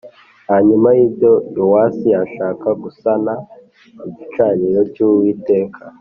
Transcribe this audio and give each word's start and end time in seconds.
Hanyuma 0.49 0.87
y 0.97 0.99
ibyo 1.07 1.31
Yowasi 1.55 2.09
ashaka 2.23 2.67
gusana 2.83 3.33
igicaniro 4.07 4.81
cy’uwiteka 4.93 5.81